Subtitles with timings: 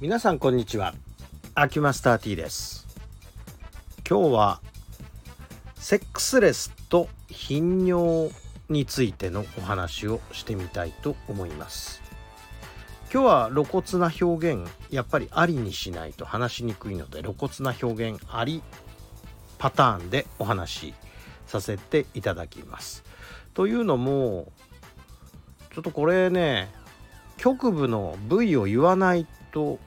[0.00, 0.94] 皆さんこんにちは。
[1.54, 2.86] アキマスター T です。
[4.08, 4.62] 今日は
[5.74, 8.30] セックスレスと頻尿
[8.70, 12.00] についてのお話をしてみたいと思います。
[13.12, 18.62] 今日は露骨な表現やっぱりありにしないと話しにくいので露骨な表現あり
[19.58, 20.94] パターンでお話し
[21.46, 23.04] させていただきます。
[23.52, 24.50] というのも
[25.74, 26.70] ちょっとこれね
[27.36, 29.78] 局部の部位を言わないと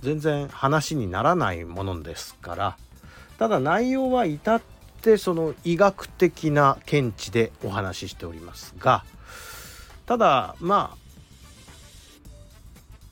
[0.00, 2.76] 全然話にならないものですから
[3.38, 4.60] ただ内容は至っ
[5.02, 9.04] てその医学的な見地でお話ししておりますが
[10.06, 11.06] ただまあ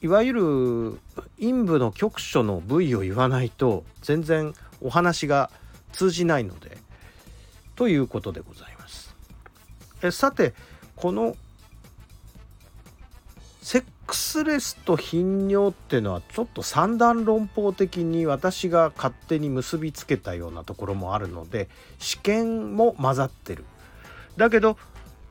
[0.02, 1.00] いわゆる
[1.40, 5.50] 陰部の局所の部位を言わないと全然お話が
[5.92, 6.76] 通じないので
[7.74, 9.14] ということでございます。
[10.02, 10.52] えさて
[10.94, 11.36] この
[13.64, 23.64] セックスレスと頻尿っていうのはちょっと三段論法的に私が勝手に結びつけたようなところもあるので試験も混ざってる。
[24.36, 24.76] だけど、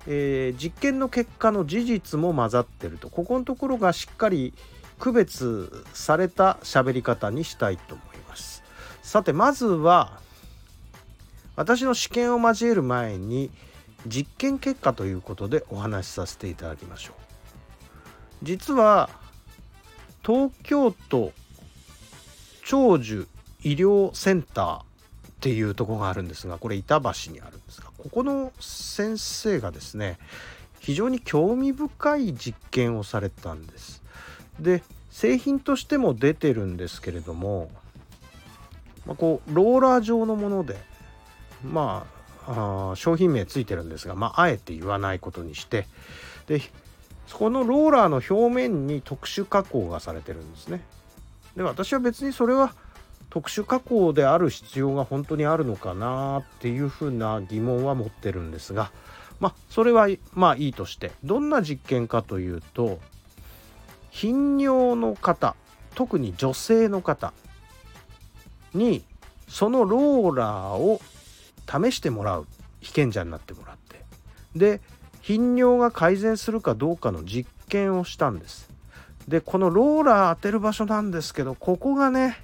[0.08, 3.08] えー、実験の結果の事実も混ざってると。
[3.08, 4.56] ここのところがしっかり
[4.98, 8.64] 区別された喋り方にしたいと思います。
[9.04, 10.20] さてまずは
[11.56, 13.52] 私の試験を交える前に
[14.08, 17.23] 実験結果ということでお話しさせていただきましょう。
[18.44, 19.10] 実は
[20.26, 21.32] 東京都
[22.66, 23.28] 長寿
[23.64, 24.84] 医療センターっ
[25.40, 30.18] ていうとこがあるんですがこれ板橋にあるんですがここの先生がですね
[30.80, 34.04] 非常に興味深い実験をされたんです。
[34.60, 37.70] で製品としても出てるんですけれども、
[39.06, 40.78] まあ、こうローラー状のもので
[41.64, 42.06] ま
[42.46, 45.88] ああ商品名ついてるんですが、まあ、あえて言わないことにして
[46.48, 46.62] で
[47.28, 50.82] そこのローラーの表面に特殊加工がされてるんですね。
[51.56, 52.74] で私は別にそれは
[53.30, 58.92] 特殊加工である必要が本当にあるのかなっていうふうな疑問は持ってるんですが
[59.40, 63.00] まあそれはまあいいとしてどんな実験かというと
[64.12, 65.56] 頻尿の方
[65.96, 67.34] 特に女性の方
[68.74, 69.04] に
[69.48, 71.02] そのローラーを
[71.68, 72.48] 試してもらう
[72.82, 74.04] 被験者になってもらって
[74.56, 74.82] で
[75.24, 78.70] 頻尿が改善するかどうかの実験をしたんです。
[79.28, 82.38] でこのローラー当てる場所なんですけどここがね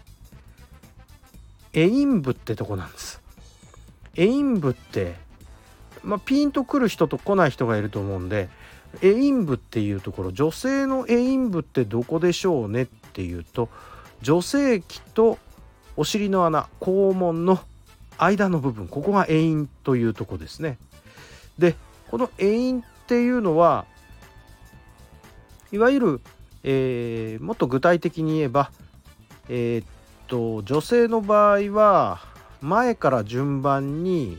[1.73, 3.21] エイン部ってとこなんです。
[4.15, 5.15] 会陰部って
[6.03, 8.47] まあ、ピンとくる人と来ない人がいると思うんで
[9.01, 13.69] 会陰部っていうところ女性の会陰部ってどこでしょうねっていうと
[14.21, 15.37] 女性器と
[15.97, 17.59] お尻の穴肛門の
[18.17, 20.77] 間の部分ここが会陰というとこですね。
[21.57, 21.75] で
[22.09, 23.85] この会陰っていうのは
[25.71, 26.21] いわゆる、
[26.63, 28.71] えー、もっと具体的に言えば、
[29.47, 29.87] えー、っ
[30.27, 32.19] と女性の場合は
[32.61, 34.37] 前から順番に、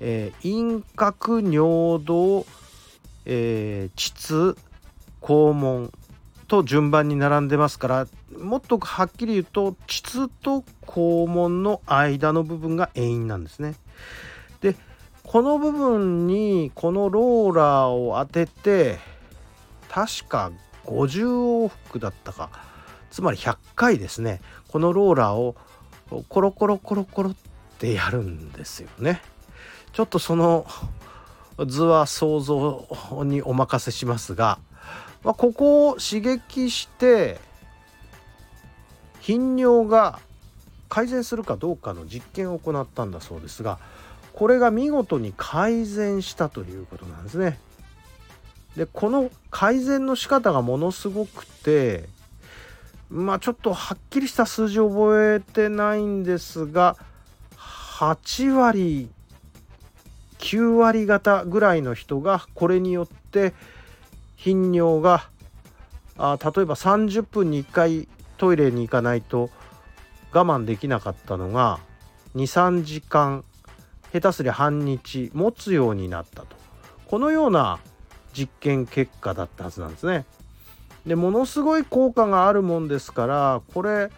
[0.00, 2.46] えー、陰核尿道、
[3.26, 4.56] えー、膣
[5.20, 5.92] 肛門
[6.48, 8.06] と順番に並んでますから
[8.38, 13.74] もっとはっきり言うと膣と肛門の間の部分が遠因なんですね。
[14.60, 14.76] で
[15.24, 18.98] この部分にこのローラーを当てて
[19.88, 20.52] 確か
[20.84, 22.50] 50往復だったか
[23.10, 25.54] つまり100回ですねこのローラーを
[26.28, 27.34] コロコロコロコロっ
[27.78, 29.22] てやるんですよね。
[29.92, 30.66] ちょっとその
[31.66, 32.88] 図は想像
[33.24, 34.58] にお任せしますが、
[35.22, 37.38] まあ、ここを刺激して
[39.20, 40.18] 頻尿が
[40.88, 43.78] 改善するかどうかの実験を行ったんだそうですが
[44.42, 47.60] これが見事に改善したということなんですね。
[48.76, 52.08] でこの改善の仕方がものすごくて
[53.08, 56.96] まあちょっとはっきりした数字覚えてないんですが
[57.56, 59.10] 8割
[60.38, 63.54] 9割方ぐらいの人がこれによって
[64.34, 65.28] 頻尿が
[66.18, 68.08] あ例えば30分に1回
[68.38, 69.50] トイレに行かないと
[70.32, 71.78] 我慢できなかったのが
[72.34, 73.44] 23時間
[74.12, 76.48] 下手すり半日持つようになったと。
[77.06, 77.78] このような
[78.32, 80.24] 実験結果だったはずなんですね。
[81.06, 84.10] でものすごい効果があるもんですからこれ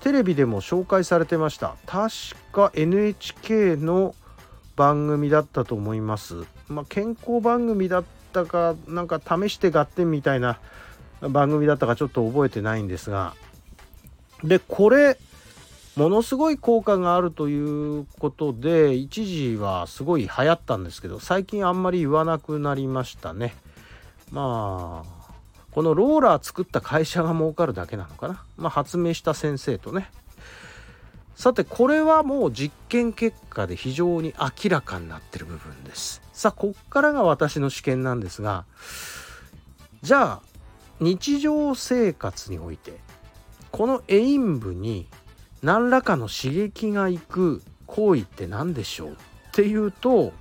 [0.00, 1.76] テレビでも紹介されてました。
[1.86, 2.10] 確
[2.52, 4.14] か NHK の
[4.76, 10.58] 番組だったと思います、まあ、健康番組だったかなんか試して合点みたいな
[11.22, 13.34] 番組だったかちょっと覚えてないんですが。
[14.44, 15.16] でこれ
[15.96, 23.56] ものすごい効果があるということで一時はすごい流行ったんですけど最近あんまり言わなくなりましたね。
[24.30, 25.16] まあ
[25.70, 30.10] このローラー作った会社が儲かるだけなのかな、まあ、発明した先生とね。
[31.34, 36.22] さてこれはもう実験結果で非常に明らかになってる部分です。
[36.32, 38.66] さあこっからが私の試験なんですが
[40.02, 40.42] じゃあ
[41.00, 42.98] 日常生活において
[43.70, 45.08] このエイン部に
[45.66, 49.14] 何らかの刺激がいく行為って何でしょうっ
[49.50, 50.32] ていうと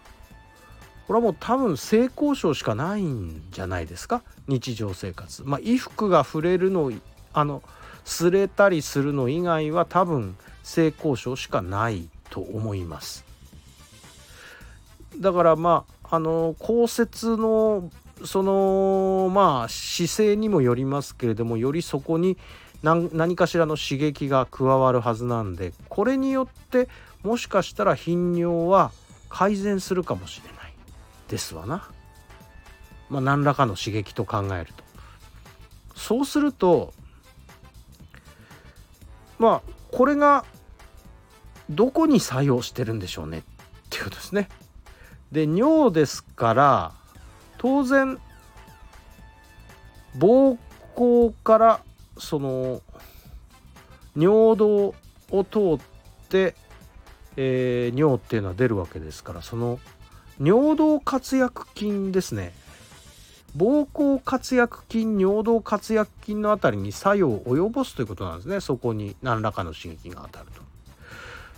[1.07, 4.21] これはもう多分性交渉しかないんじゃないですか？
[4.47, 5.41] 日常生活。
[5.43, 6.91] まあ衣服が触れるの
[7.33, 7.63] あの
[8.05, 13.25] 擦れたりするの以外は多分性交渉しかないと思います。
[15.19, 17.89] だからまああの降雪の
[18.23, 22.37] そのまあ姿勢にもよりますけれどもよりそこに
[22.85, 26.87] 何かしらの刺激が加わるはずなんでこれによって
[27.23, 28.91] もしかしたら頻尿は
[29.29, 30.73] 改善するかもしれない
[31.27, 31.89] ですわな。
[33.09, 34.83] まあ、何らかの刺激と考えると。
[35.95, 36.93] そうすると
[39.39, 40.45] まあこれが
[41.69, 43.43] どこに作用してるんでしょうねっ
[43.89, 44.49] ていうことですね。
[45.31, 46.91] で尿ですから
[47.57, 48.19] 当然
[50.17, 50.57] 膀
[50.95, 51.81] 胱から
[52.17, 52.81] その
[54.15, 54.95] 尿道
[55.31, 56.55] を通って、
[57.35, 59.79] えー、尿っていうのは出るわけですからその
[60.39, 62.53] 尿道活躍筋ですね
[63.55, 70.61] 膀胱活躍筋尿道活躍筋のあたりに作用を及ぼすということなんですねそこに何らかの刺激が当たると。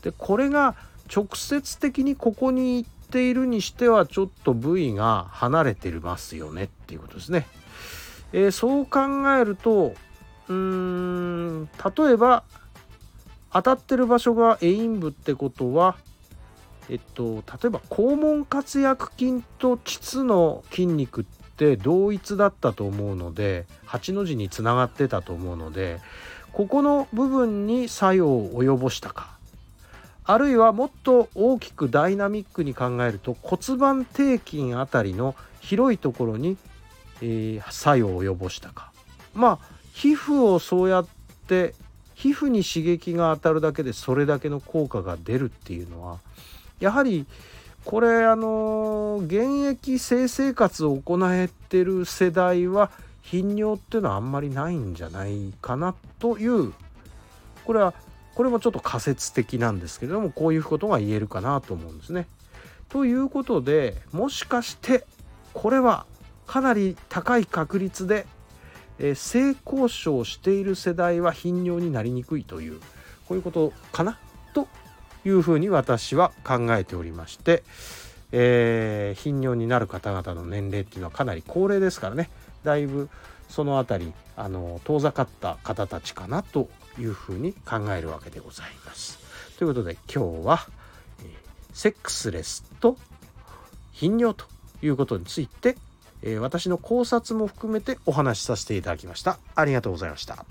[0.04, 0.76] でこれが
[1.14, 7.48] 直接的にここに行っているにしてはちょっと部位が離れてますよねっていうことですね。
[8.34, 9.00] えー、そう考
[9.36, 9.94] えると
[10.50, 12.44] うーん例えば
[13.52, 15.98] 当たってる場所がエイン部ってことは
[16.90, 21.24] えっと例えば肛門括約筋と膣の筋肉っ
[21.58, 26.00] て同一だったと思うので8の字につながってたと思うので
[26.54, 29.38] ここの部分に作用を及ぼしたか。
[30.30, 36.58] あるいはもっと大きくダイナミックに考えると骨盤底筋あたりの広いところに、
[37.22, 38.92] えー、作用を及ぼしたか。
[39.34, 41.08] まあ皮膚をそうやっ
[41.48, 41.74] て
[42.14, 46.20] 皮膚に刺激が当たるだけでそれだけの効果が出るっていうのは
[46.80, 47.26] やはり
[47.84, 52.92] これあの現役性生活を行えてる世代は
[53.24, 56.74] 頻尿っていうのはあんまりないんじゃないかなという
[57.66, 57.96] これは
[58.36, 62.28] これもちょっと仮説的なんですけれどもこういうことが言えるかなと思うんですね。
[62.90, 65.08] ということでもしかして
[65.56, 66.06] これは
[66.46, 68.28] かなり高い確率で
[69.00, 72.80] えー、性交渉している世代は頻尿になりにくいという
[73.28, 74.18] こういうことかな？
[74.54, 74.68] と
[75.26, 77.64] いうふうに私は考えておりまして、
[78.32, 82.30] えー、頻尿になる方々の年齢っていうのはかなり高齢ですからね
[82.64, 83.10] だいぶ
[83.50, 89.20] その辺りあの遠ざかった方たちかなというふうに考えるわけでございます。
[89.58, 90.68] ということで今日は、
[91.20, 91.28] えー、
[91.74, 92.98] セックスレスと
[93.92, 94.46] 頻尿と
[94.82, 95.76] いうことについて
[96.22, 99.40] えー、私の考察も含めてお話しさせていただきました。
[99.56, 100.46] ありがとうございました。